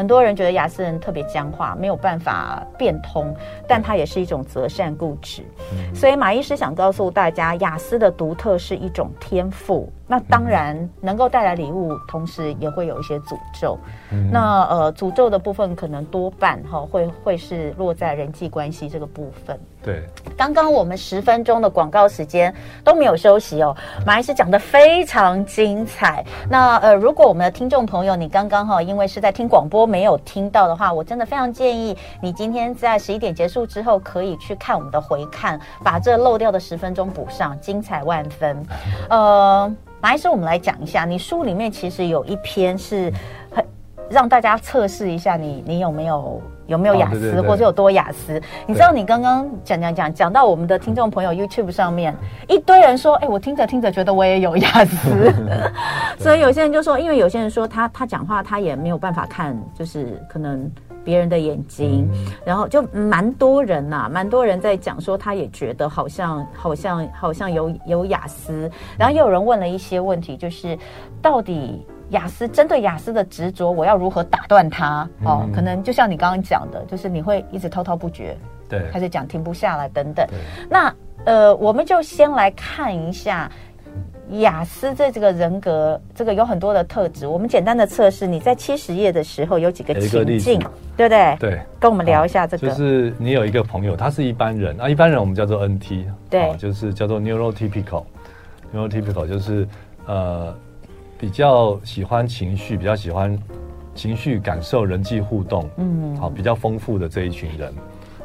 [0.00, 3.36] 很多人觉得雅思人特别僵化，没有办法变通，
[3.68, 5.42] 但它也是一种择善固执。
[5.74, 9.92] 嗯、所以马医师想告诉大家，雅思的独特是一种天赋。
[10.10, 13.78] 那当然能够带来礼物，同时也会有一些诅咒。
[14.10, 19.56] 嗯、那呃，诅咒的部分可能多半哈会会是落在人际关系这个部分。
[19.80, 20.04] 对，
[20.36, 26.24] 刚刚我们十分钟的广告时间都没有休息哦，马医师讲的非常精彩。
[26.50, 38.66] 那呃，如果我们的听众朋友你刚刚哈因为是在听广播没有听到的话，我真的非常建议你今天在十一点结束之后可以去看我们的回看，把这漏掉的十分钟补上，精彩万分。
[39.08, 39.72] 呃。
[40.02, 43.12] 马医师，我们来讲一下，你书里面其实有一篇是
[43.50, 43.64] 很
[44.08, 48.40] 让大家测试一下你你有没有有没有雅思，哦、对对对或者有多雅思。
[48.66, 52.16] 你知道你刚刚讲讲讲讲到我们的听众朋友 YouTube 上面
[52.48, 55.32] 一堆人说，哎，我听着听着觉得我也有雅思，
[56.18, 60.70] 所以有些人就说，因为有些人说他他讲话他也没有办法看，就是可能。
[61.04, 70.78] 别人的眼睛，嗯、然后就蛮多人呐、啊，蛮多人在讲说，他也觉得好像好像好像有有雅思，然后也有人问了一些问题，就是
[71.22, 75.08] 到底雅思针对雅思的执着，我要如何打断他？
[75.20, 78.36] 嗯、哦，可能就像你刚刚讲的，就是你会一直滔滔不绝，
[78.68, 80.26] 对，开始讲停不下来等等。
[80.68, 83.50] 那呃，我们就先来看一下。
[84.38, 87.26] 亚斯这这个人格，这个有很多的特质。
[87.26, 90.60] 我们简单的测试，你在七十页的时候有几个情境，
[90.96, 91.36] 对不对？
[91.40, 92.68] 对，跟我们聊一下这个。
[92.68, 99.66] 就是你有一个朋友，他是一般人啊，一般人我们叫做 NT，对，就是叫做 neurotypical，neurotypical 就是
[100.06, 100.54] 呃
[101.18, 103.36] 比较喜欢情绪，比较喜欢
[103.94, 107.72] 情绪感受、人际互动，嗯，好，比较丰富的这一群人，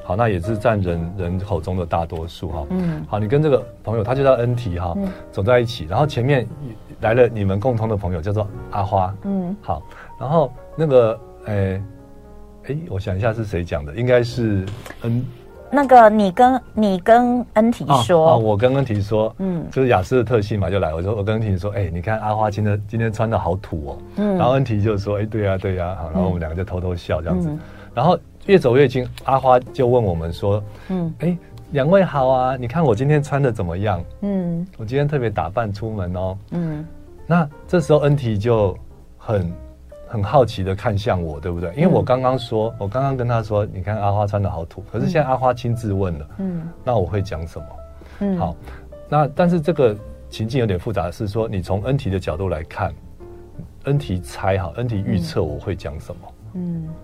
[0.06, 4.96] 好，那也是占人人口中的大多数哈，嗯，好，你跟这个朋友，他就叫恩提哈，
[5.32, 6.48] 走在一起，然后前面
[7.02, 9.82] 来了你们共同的朋友，叫做阿花，嗯，好，
[10.20, 11.82] 然后那个，诶，
[12.68, 14.64] 诶，我想一下是谁讲的，应该是
[15.02, 15.26] 恩。
[15.72, 27.50] 那个你跟你跟恩提说，啊，我跟恩提说，嗯，就是雅思的特性嘛，就来，我说我跟恩提说，哎，你看阿花今天今天穿的好土哦，嗯，然后恩提就说，哎，对呀对呀，好，然后我们两个就偷偷笑这样子，
[27.96, 31.38] 然后越走越近，阿花就问我们说，嗯，哎，
[31.72, 34.04] 两位好啊，你看我今天穿的怎么样？
[34.22, 36.86] 嗯，我今天特别打扮出门哦，嗯，
[37.28, 38.78] 那这时候恩提就
[39.18, 39.52] 很。
[40.08, 41.74] 很好奇的看向我，对不对？
[41.74, 47.66] 因为我刚刚说，嗯、我刚刚跟他说，你看阿花穿的好土，可是现在阿花亲自问了，嗯，那我会讲什么？
[48.20, 48.56] 嗯，好，
[49.10, 49.98] 那但是这个
[50.30, 52.94] 情境有点复杂，是说你从恩提的角度来看，
[53.86, 56.22] 恩提猜哈，恩提预测我会讲什么？
[56.28, 56.34] 嗯，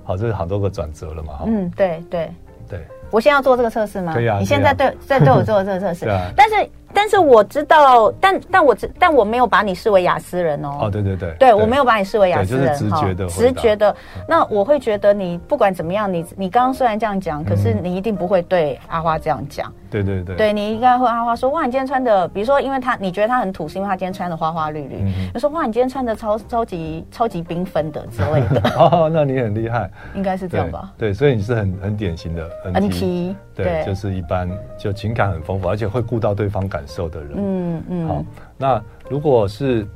[0.03, 1.33] 好，这是好多个转折了嘛？
[1.33, 2.29] 哈，嗯，对对
[2.69, 4.13] 对，我现在要做这个测试吗？
[4.13, 6.55] 对呀，你现在对在对我做这个测试， 啊，但是。
[6.93, 10.69] 但是我知道，但但我知，但我没有把你视为雅思人哦。
[10.81, 13.95] 哦，对对对，对我没有把你视为雅思人，就是直觉的，直觉的。
[14.27, 19.71] 那我会觉得你不管怎么样，你你刚刚虽然这样讲，可是你一定不会对阿花这样讲。
[19.89, 25.03] 对对对，对你应该会阿花说哇，你今天穿的，比如说，因为他你觉得他很土，是因为他今天穿的花花绿绿。
[25.33, 28.69] 你说哇，你今天穿的超超级超级缤纷的之类的。
[28.79, 30.89] 哦，那你很厉害，应该是这样吧？
[30.97, 37.31] 对，所以你是很很典型的 NT，对，就是一般就情感很丰富，而且会顾到对方感受的人。
[37.35, 37.77] 嗯。
[37.77, 37.83] 嗯。
[37.89, 38.25] 嗯，好，
[38.57, 39.87] 那如果是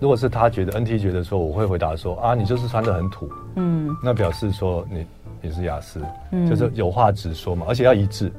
[0.00, 5.06] 如果是他觉得 NT 觉得说，我会回答说啊，你就是穿的很土，嗯，那表示说你
[5.40, 8.30] 你是雅思，嗯，就是有话直说嘛，而且要一致。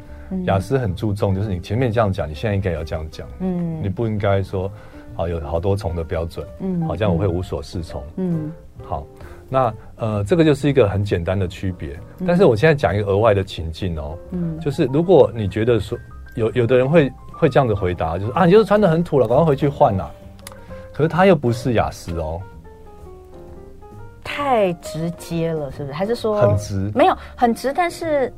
[0.45, 4.71] 雅思很注重，就是你前面这样讲，你现在应该要这样讲，嗯，你不应该说
[5.15, 8.51] 啊有好多重的标准，嗯，好像我会无所适从，嗯，
[8.83, 9.05] 好，
[9.47, 15.97] 那呃这个就是一个很简单的区别，但是我现在讲一个额外的情境哦，嗯，就是如果你觉得说
[16.35, 17.11] 有有的人会。
[17.37, 20.11] 会这样子回答，就是啊，你就是穿的很土了，赶快回去换呐、啊。
[20.93, 22.41] 可是他又不是雅思哦，
[24.23, 25.91] 太直接了，是不是？
[25.91, 26.89] 还是说很直？
[26.95, 28.33] 没有很直，但是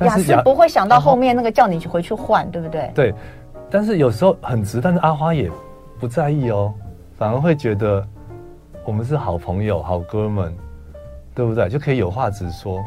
[0.00, 2.90] 雅思不会想到后面那个叫你去回去换，对不对？
[2.94, 3.14] 对，
[3.70, 5.50] 但是有时候很直，但是阿花也
[6.00, 6.72] 不在意哦，
[7.18, 8.02] 反而会觉得
[8.86, 10.56] 我们是好朋友、好哥们，
[11.38, 11.68] 对不对？
[11.68, 12.82] 就可以有话直说。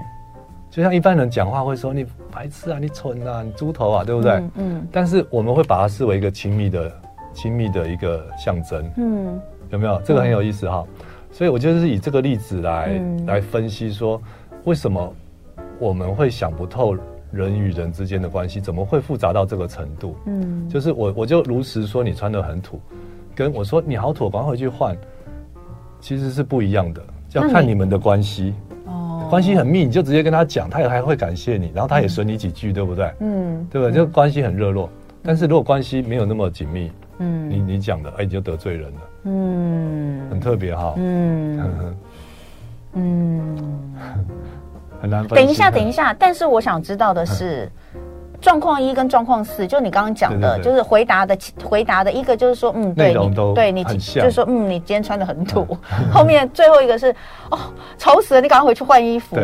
[0.70, 4.34] 就像一般人讲话会说你白痴啊，你蠢啊，你猪头啊，对不对？
[4.34, 4.52] 嗯。
[4.58, 6.92] 嗯，但是我们会把它视为一个亲密的、
[7.34, 8.92] 亲密的一个象征。
[8.98, 9.40] 嗯。
[9.70, 10.02] 有没有？
[10.04, 10.86] 这个很有意思哈。
[10.86, 14.22] 嗯、所以我就是以这个例子来、嗯、来分析说，
[14.66, 15.14] 为什么
[15.80, 16.94] 我们会想不透
[17.32, 20.18] 人与人之间的关系，怎么会复杂到这个程度？
[20.26, 20.68] 嗯。
[20.68, 22.82] 就是我我就如实说你穿的很土，
[23.34, 24.94] 跟我说你好土，赶快回去换，
[26.02, 27.02] 其实是不一样的，
[27.34, 28.54] 要看你们的关系。
[29.30, 33.14] 关系很密，你就直接跟他讲，他也还会感谢你，然后他也损你几句，嗯、对不对？
[33.22, 33.96] 嗯，对不对？
[33.96, 34.90] 就关系很热络。
[35.24, 41.96] 但是如果关系没有那么紧密，嗯，你你讲的，哎，你就得罪人了，嗯，很特别哈，嗯
[42.96, 43.58] 嗯，
[45.02, 45.38] 很难分。
[45.38, 47.72] 等一下，等一下，但是我想知道的是。
[48.42, 55.66] 状况一跟状况四，就你刚刚讲的，就是回答的回答的一个就是说，嗯，对，你对你就是说，嗯，你今天穿的很土。
[56.00, 57.16] 嗯、 后面最后一个是，
[57.52, 57.60] 哦，
[57.98, 59.38] 丑死了，你赶快回去换衣服。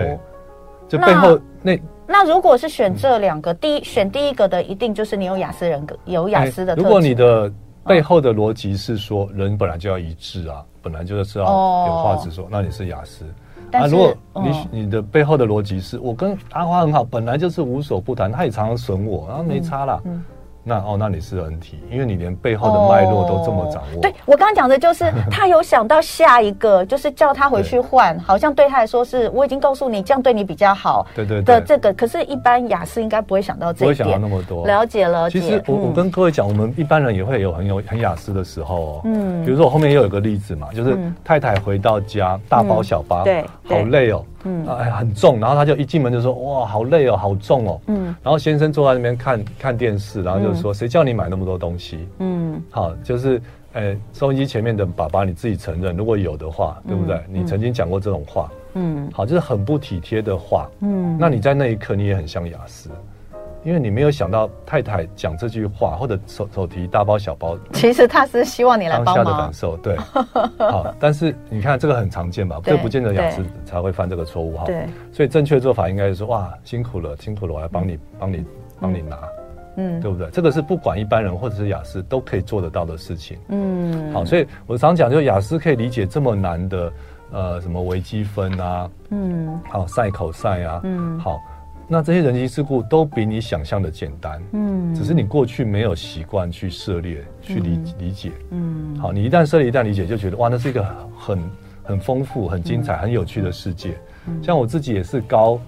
[0.89, 6.75] 就背后那那，如果是选这两个，嗯、第一选第一个的，一定就是你有雅思人格，有雅思的。
[6.75, 7.51] 如果你的
[7.85, 13.25] 背后的逻辑是说，人本来就要一致啊，本来就是要有话直说，哦、那你是亚斯。
[13.71, 13.87] 啊！
[13.87, 20.01] 如果你你的背后的逻辑是我跟阿花很好，本来就是无所不谈，他也常常损我，然后没差啦。
[20.67, 24.01] 那哦，那你是 NT，因为你连背后的脉络都这么掌握。
[24.01, 31.07] 对，我刚刚讲的就是 他有想到下一个，就是叫他回去换，好像对他来说是我已经告诉你这样对你比较好。
[31.15, 33.97] 对对的这个，可是，一般雅思应该不会想到这一点。
[33.97, 34.67] 不会想到那么多。
[34.67, 35.29] 了解了。
[35.29, 39.01] 其实我我跟各位讲，我们一般人也会有很有很雅思的时候哦。
[39.05, 39.45] 嗯。
[39.45, 44.21] 比如说我后面又有个例子嘛，就是太太回到家大包小包，对，好累哦。
[44.47, 53.41] 嗯，哎，很重，然后他就一进门就说：“哇，好累哦，好重哦。”嗯，然后先生坐在那边看看电视，然后就说：“谁叫你买那么多东西？”嗯，好，就是，
[53.73, 57.21] 哎，收音机前面的爸爸，你自己承认，如果有的话，对不对？
[57.29, 62.89] 你曾经讲过这种话，嗯，好，就是很不体贴的话，嗯，那你在那一刻你也很像亚斯。
[63.67, 69.15] 因为你没有想到太太讲这句话，或者手手提大包小包，其实他是希望你来帮忙。
[69.17, 69.97] 当下的感受，对，
[70.57, 72.61] 好，但是你看这个很常见吧？
[72.63, 74.63] 这不见得雅思才会犯这个错误哈。
[74.67, 78.45] 对，所以正确做法应该是说，哇，辛苦了，辛苦了，我来帮你，帮你，
[78.79, 79.17] 帮你拿。
[79.75, 80.29] 嗯，对不对？
[80.29, 83.37] 这个是不管一般人或者是雅思都可以做得到的事情。
[83.49, 86.93] 嗯，好，所以我常讲，就雅思可以理解这么难的，
[87.33, 91.37] 呃，什么微积分啊，嗯，好，赛口赛啊，嗯，好，
[91.87, 100.85] 那这些人机事故都比你想象的简单，嗯，只是你过去没有习惯去涉猎、去理理解，嗯，好，你一旦涉猎、一旦理解，就觉得哇，那是一个
[101.17, 101.51] 很
[101.83, 103.97] 很丰富、很精彩、很有趣的世界。
[104.43, 105.59] 像我自己也是高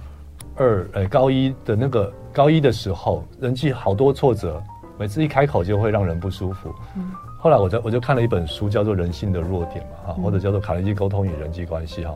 [0.56, 2.14] 二，呃，高一的那个。
[2.32, 4.62] 高一的时候，人际好多挫折，
[5.00, 6.70] 每次一开口就会让人不舒服。
[6.96, 12.16] 嗯，后来我就我就看了一本书，叫做《人性的弱点》嘛，哈、嗯，或者叫做《卡内基沟通与人际关系》哈。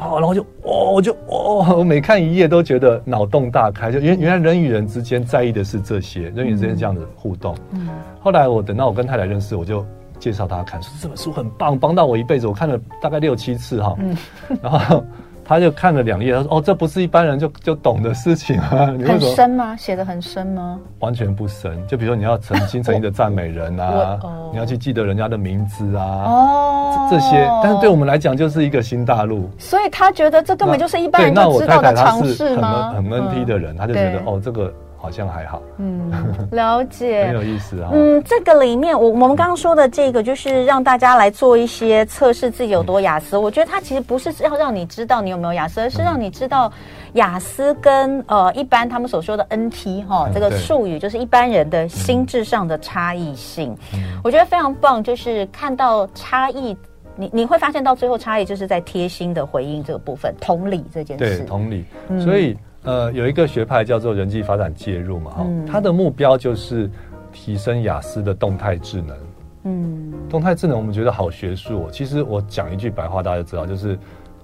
[0.00, 7.54] 哇，然后就哦，我就哦，我每看一页都觉得脑洞大开，就原原来人与人之间在意的是这些，人与人之间这样的互动。
[7.72, 7.88] 嗯，
[8.20, 9.84] 后来我等到我跟太太认识，我就
[10.18, 12.46] 介绍她看，说这本书很棒，帮到我一辈子。
[12.46, 14.16] 我看了大概六七次哈，嗯，
[14.62, 15.04] 然后。
[15.50, 18.88] 他就看了两页，他说：“哦，这不是一般人就就懂的事情啊！
[18.96, 19.74] 你很深吗？
[19.76, 20.78] 写的很深吗？
[21.00, 21.84] 完全不深。
[21.88, 24.16] 就比如说，你要诚心诚意的赞美人啊，
[24.52, 27.50] 你要去记得人家的名字啊，哦，这些。
[27.64, 29.50] 但是对我们来讲，就是一个新大陆。
[29.58, 32.92] 所以他觉得这根本就是一般人都知道的常识吗？
[32.94, 36.12] 很 NT 的人，他就觉得哦，这个。”好像还好，嗯，
[36.52, 37.88] 了解，很有意思啊。
[37.90, 43.34] 嗯，这个里面，我我们刚刚说的这个，就是让大家来做一些测试自己有多雅思。
[43.34, 46.70] 嗯、我觉得它其实不是要让你知道你有没有雅思，而是让你知道
[47.14, 53.74] 雅思跟呃一般他们所说的 NT 哈、嗯、这个术语，就是一般人的心智上的差异性。
[53.94, 56.76] 嗯、我觉得非常棒，就是看到差异，
[57.16, 61.86] 你你会发现到最后差异就是在贴心的回应这个部分，同理这件事，对，同理，
[62.22, 62.54] 所以。
[62.84, 66.90] 嗯呃，有一个学派叫做人际发展介入嘛，哈、嗯，它的目标就是
[67.32, 69.16] 提升雅思的动态智能。
[69.64, 71.88] 嗯，动态智能我们觉得好学术哦。
[71.92, 73.98] 其实我讲一句白话，大家就知道，就是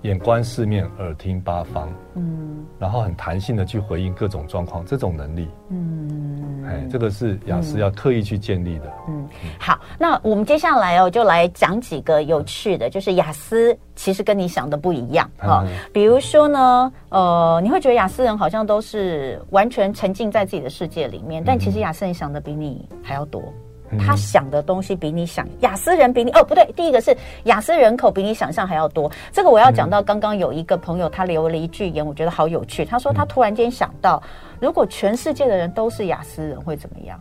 [0.06, 1.92] 眼观四面，耳听八方。
[2.14, 5.48] 嗯，然后很弹性的去回应各种状况，这种能力。
[5.68, 8.92] 嗯，哎，这个是雅思要特意去建立的。
[9.08, 13.76] 嗯，嗯好，那我们接下来哦，就来讲几个有趣的，就是雅思。
[13.96, 23.54] 其实跟你想的不一样啊，嗯、比如说呢，呃，你会觉得雅思人好像都是完全沉浸在自己的世界里面，但其实雅思人想的比你还要多，嗯、
[23.98, 29.10] 他想的东西比你想，雅思人比你哦不对，第一个是雅思人口比你想象还要多。
[29.32, 34.22] 这个我要讲到刚刚有一个朋友他留了一句言，我觉得好有趣，他说他突然间想到，
[34.60, 37.20] 如果全世界的人都是雅思人会怎么样？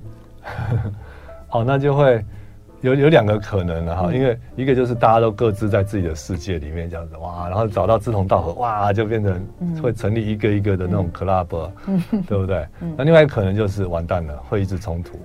[1.48, 2.24] 好， 那就会。
[2.82, 9.42] 有有两个可能了哈，因为一个就是大家都各自在自己的世界里面这样子哇，然后找到志同道合哇，就变成
[9.82, 11.48] 会成立一个一个的那种 club，
[12.28, 12.68] 对不对？
[12.96, 15.18] 那另外一个可能就是完蛋了，会一直冲突，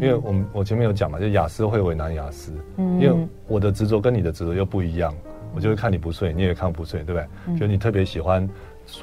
[0.00, 3.12] 为我们我前面有讲嘛，就雅思会为难雅思，因为
[3.46, 5.14] 我的执着跟你的执着又不一样，
[5.54, 7.58] 我就会看你不顺，你也看不顺，对不对？
[7.58, 8.48] 就你特别喜欢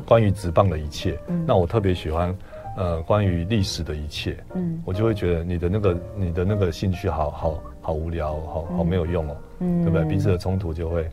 [0.05, 2.35] 关于直棒的一切，那我特别喜欢。
[2.77, 10.07] 呃，关于历史的一切，嗯，我就会觉得你的那个你的那个兴趣好好好无聊，好好没有用哦，嗯，对不对？
[10.07, 11.05] 彼此的冲突就会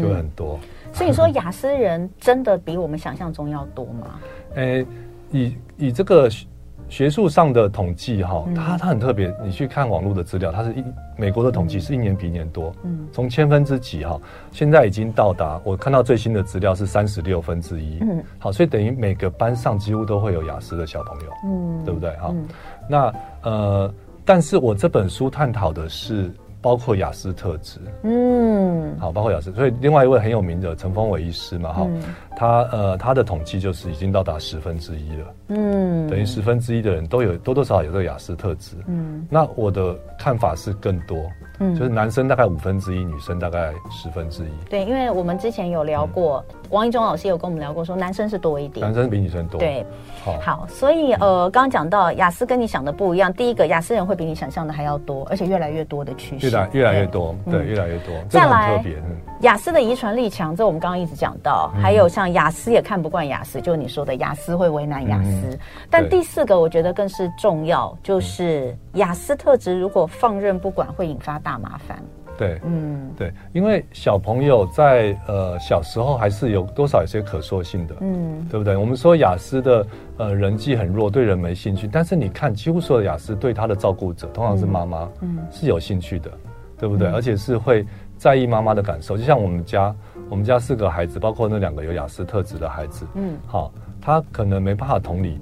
[0.00, 0.58] 就会很多。
[0.90, 4.20] 所以说，雅思人真的比我们想象中要多吗？
[4.56, 4.86] 诶，
[5.32, 6.30] 以以这个。
[6.88, 9.34] 学术上的统计，哈，它它很特别。
[9.42, 10.84] 你去看网络的资料，它是一
[11.16, 12.74] 美国的统计，是一年比一年多。
[12.82, 15.60] 嗯，从千分之几，哈，现在已经到达。
[15.64, 17.98] 我看到最新的资料是三十六分之一。
[18.02, 21.32] 嗯，好，所以等于每个班上几乎都会有雅思的小朋友。
[21.44, 22.10] 嗯，对不对？
[22.16, 22.34] 哈，
[22.88, 26.30] 那呃，但是我这本书探讨的是。
[26.62, 32.02] 包括雅思特质，嗯，好，包括雅思，所以另外一位很有名的陈峰伟医师嘛，哈、嗯，
[32.36, 41.18] 他呃他的统计就是已经到达十分之一了，嗯，等于十分之一的人都有多多少少有这个雅思特质，嗯，那我的看法是更多。
[41.58, 44.48] 嗯，就是男生大概五分之一，女生大概十分之一。
[44.70, 49.60] 对，因为我们之前有聊过，嗯、王一中老师有跟我们聊过，说男生是多一点，男生比女生多。
[49.60, 49.84] 对，
[50.24, 58.14] 好，好，所以呃，刚刚讲到雅思跟你想的不一样，第一个雅思人会比你想象的还要多，而且越来越多的趋势，越来越来越多，对，对嗯、越来越多。
[58.30, 58.82] 再来，
[59.42, 65.48] 雅思的遗传力强，这我们刚刚一直讲到，嗯、还有像雅思也看不惯雅思，就是你说的雅思会为难雅思。
[65.50, 65.58] 嗯、
[65.90, 72.02] 但第四个我觉得更是重要，就是雅思特质如果放任不管，会引发大麻烦。
[72.38, 78.76] 对，嗯，对，因为小朋友在呃小时候还是有多少有些可塑性的，嗯，对不对？
[78.76, 86.30] 我们说雅思的呃人际很弱，对人没兴趣，但是你看几乎所有的雅思对他的照顾者，通常是妈妈，嗯，是有兴趣的，
[86.78, 87.08] 对不对？
[87.08, 87.84] 嗯、而且是会
[88.16, 89.94] 在意妈妈的感受，就像我们家，
[90.28, 95.38] 我们家四个孩子，包括那两个有雅思特质的孩子，嗯，好，他可能没办法同理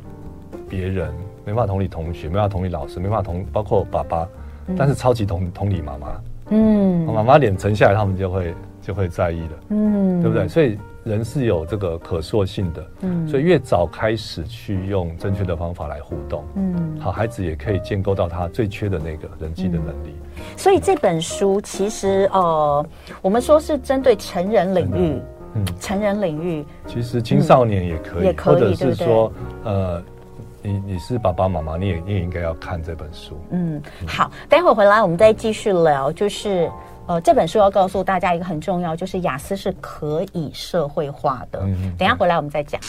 [0.69, 1.13] 别人，
[1.45, 4.29] 没办法同理同学，没办法同理老师，没办法同包括爸爸，
[4.77, 6.21] 但是超级同同理妈妈。
[6.51, 10.47] 嗯，妈妈脸沉下来，他们就会就会在意了，嗯，对不对？
[10.49, 20.15] 所以人是有这个可塑性的，嗯，所以越早开始去用正确的方法来互动，嗯，好，孩子也可以建构到他最缺的那个人际的能力。
[20.37, 22.85] 嗯、所以这本书其实呃，
[23.23, 25.21] 我们说是针对成人领域，
[25.55, 29.33] 嗯，成人领域，其实青少年也可以，嗯、也可以，或者是说
[29.63, 29.73] 对对？
[29.73, 30.03] 呃，
[30.63, 33.39] 你你是爸爸妈妈，你也你也应该要看这本书。
[33.51, 36.71] 嗯，好，待会儿回来我们再继续聊，就是。
[37.07, 41.59] 呃，这本书要告诉大家一个很重要，就是雅思是可以社会化的。
[41.65, 42.81] 嗯，等一下回来我们再讲。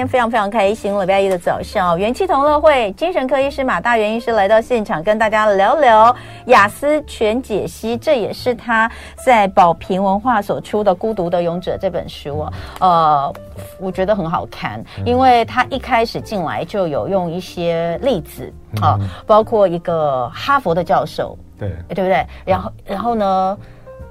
[0.00, 8.90] 天非常非常开心，礼拜一的早上，元气同乐会精神科医师马大元医师来到现场，跟大家聊聊雅思全解析，这也是他
[9.26, 12.52] 在宝瓶文化所出的《孤独的勇者》这本书啊。
[12.80, 13.34] 呃，
[13.78, 22.26] 我觉得很好看，因为他一开始进来就有用一些例子啊，包括一个哈佛的教授，对，对不对？
[22.46, 23.58] 然后，然后呢，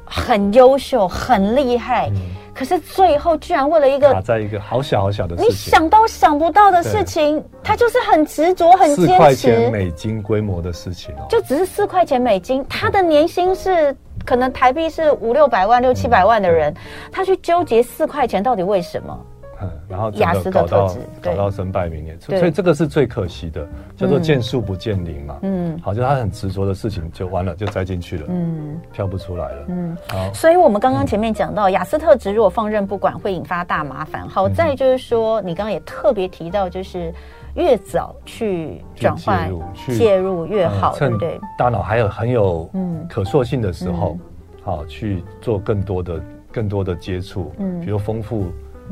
[0.05, 2.11] 很优秀，很厉害。
[2.59, 9.07] 可是最后居然为了一个卡在一个好小好小的事情，你想都想不到的事情，他就是很执着、很坚持。
[9.07, 13.95] 四块钱美金规模的事情哦，就只是四块钱美金，他的年薪是
[14.25, 16.75] 可能台币是五六百万、六七百万的人，
[17.13, 19.17] 他去纠结四块钱到底为什么？
[19.61, 25.37] 嗯，然后雅思的特质搞到身败名裂，所以这个是最可惜的，叫做见树不见林嘛。
[25.41, 29.65] 嗯，好，就他很执着的事情就完了，就栽进去了，嗯，跳不出来了。
[29.67, 34.27] 嗯，好，所以我们刚刚前面讲到雅思特质如果放任不管，会引发大麻烦。
[34.29, 37.13] 好在就是说，你刚刚也特别提到，就是
[37.55, 39.51] 越早去转换
[39.97, 41.39] 介入越好，对不对？
[41.57, 44.17] 大脑还有很有嗯可塑性的时候，
[44.63, 48.47] 好去做更多的更多的接触，嗯，比如丰富。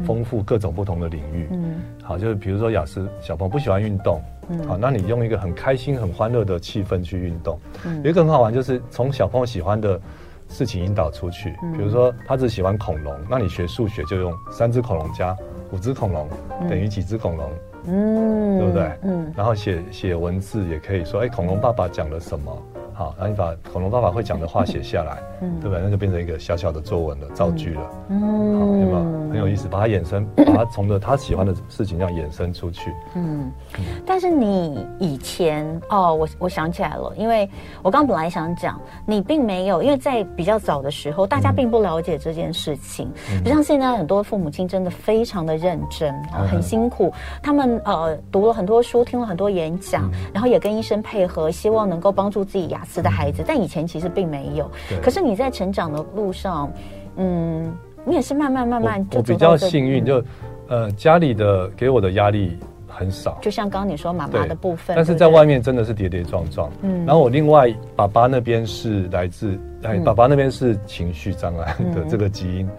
[0.06, 10.00] 丰富各种不同的领域，嗯，好，就是比如说雅思小朋友不喜欢运动，嗯，好，那你用一个很开心、很欢乐的气氛去运动，嗯，有一个很好玩，就是从小朋友喜欢的
[10.50, 15.36] 事情引导出去，比如说他只喜欢恐龙，那你学数学就用三只恐龙加
[15.72, 16.30] 五只恐龙
[16.70, 17.52] 等于几只恐龙，
[17.88, 18.92] 嗯，对不对？
[19.04, 22.64] 嗯，然后写写文字也可以说，哎，恐龙爸爸讲了什么？
[22.98, 25.84] 好，然后你把恐龙爸爸会讲的话写下来，嗯，对不对？
[25.84, 28.98] 那就变成一个小小的作文了，造句了，嗯，好，有没有？
[29.30, 29.68] 很有意思？
[29.68, 33.52] 把它衍生，把它从的他喜欢的事情这样衍生出去，嗯。
[34.04, 37.48] 但是你以前哦，我我想起来了，因为
[37.84, 54.72] 我刚本来想讲，你并没有，因为在比较早的时候，大家并不了解这件事情，嗯，不像现在很多父母亲真的非常的认真啊，很辛苦，他们呃读了很多书，听了很多演讲，然后也跟医生配合，希望能够帮助自己亚斯的孩子，但以前其实并没有。
[55.02, 56.72] 可是你在成长的路上，
[57.18, 57.72] 嗯，
[58.06, 59.18] 你也是慢慢慢慢就。
[59.18, 60.24] 我比较幸运，就
[60.68, 62.58] 呃家里的给我的压力
[62.88, 63.38] 很少。
[63.42, 66.72] 就像刚刚你说妈妈的部分，但是在外面真的是跌跌撞撞。
[66.82, 72.70] 嗯，然后我另外爸爸那边是来自哎，爸爸那边是情绪障碍的这个基因，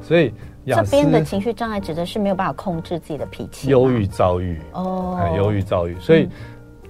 [0.00, 0.32] 所以
[0.66, 6.28] 这边的情绪障碍指的是没有办法控制自己的脾气，忧郁躁郁哦，忧郁躁郁，所以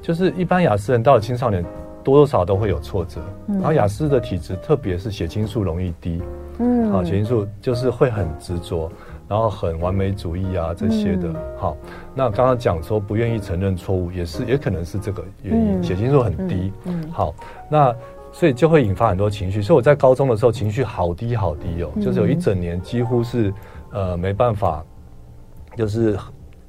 [0.03, 1.65] 就是一般雅思人到了青少年。
[2.11, 6.23] 多多少少都会有挫折，然后雅思的体质，特别是血清素容易低，
[6.59, 8.91] 嗯，好，血清素就是会很执着，
[9.29, 11.77] 然后很完美主义啊这些的，好，
[12.15, 17.35] 那刚刚讲说不愿意承认错误，也是也可能是这个原因，血清素很低，嗯，好，
[17.69, 17.95] 那
[18.33, 23.53] 所以就会引发很多情绪，所以我在高中的时候情绪好低好低哦，就是有一整年几乎是
[23.93, 24.85] 呃没办法，
[25.77, 26.19] 就是。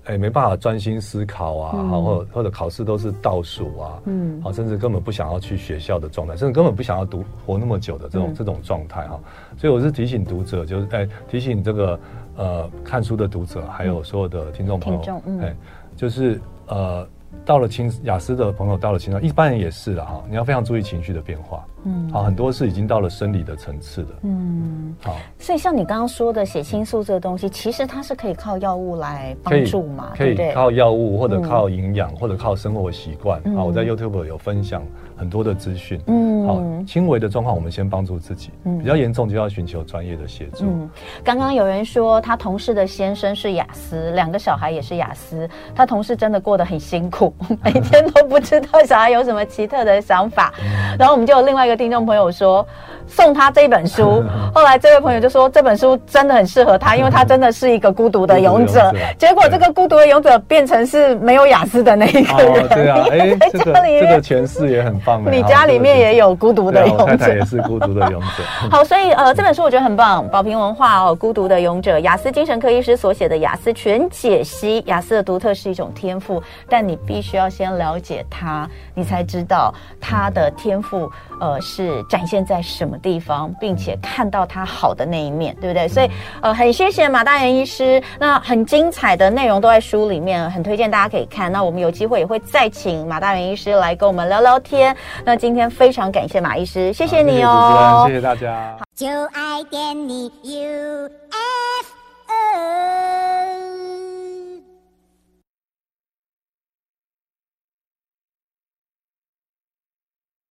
[0.10, 9.20] 哎，没办法专心思考啊，好、嗯，或者或者考试都是倒数啊，嗯，好，甚至根本不想要去学校的状态，甚至根本不想要读活那么久的这种、嗯、这种状态哈。
[9.55, 11.99] 所以我是提醒读者，就是哎，提醒这个
[12.36, 15.55] 呃看书的读者，还有所有的听众朋友，哎、嗯，
[15.95, 17.07] 就是呃。
[17.46, 20.24] 到了青雅思的朋友，到了青少年，一般人也是了哈。
[20.30, 25.16] 你要非常注意情绪的变化，嗯，好，很多是已经到了生理的层次的，嗯，好。
[25.40, 33.40] 所以像你刚刚说的血清素这个东西，其实它是可以靠药物来帮助嘛，可以，可以靠药物或者靠营养、嗯、或者靠生活习惯。
[33.56, 34.84] 啊，我在 YouTube 有分享
[35.20, 40.65] 很多的资讯，嗯，好，轻微的状况我们先帮助自己，嗯，比较严重就要寻求专业的协助。
[40.65, 40.89] 嗯，
[41.24, 47.34] 刚刚有人说他同事的先生是雅思，两个小孩也是雅思，他同事真的过得很辛苦。
[47.63, 50.53] 每天都不知道小孩有什么奇特的想法，
[50.97, 52.65] 然后我们就有另外一一个听众朋友说
[53.05, 54.24] 送他这本书，
[54.55, 58.91] 后来这位朋友就说这本书真的很适合他，因为他真的是一个孤独的勇者。
[59.17, 62.63] 结果这个孤独的勇者变成是没有雅思的那一个人。
[62.63, 65.09] 哦、对啊，哎、 欸，这个这个诠释也很棒。
[65.32, 68.43] 你家里面也有孤独的勇者，太太也是孤独的勇者。
[68.70, 74.84] 好，所以呃，这本书我觉得很棒，宝瓶文化哦，《孤独的勇者》，雅思精神科医师所写的雅思全解析。
[74.88, 85.88] 雅思的独特是一种天赋，但你必须要先了解他，你才知道他的天赋呃是展现在什么地方，并且看到他好的那一面，对不对？
[85.88, 86.10] 所以
[86.41, 91.51] 呃，很谢谢马大元医师，那很精彩的内容都在书里面，很推荐大家可以看。
[91.51, 94.95] 那我们有机会也会再请马大元医师来跟我们聊聊天。
[95.26, 98.06] 那今天非常感谢马医师谢谢你哦。
[98.08, 98.78] 谢谢大家。
[98.95, 101.10] 就爱点你 ufo